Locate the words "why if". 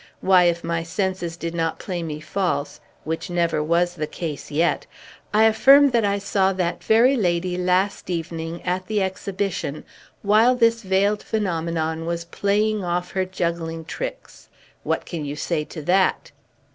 0.19-0.63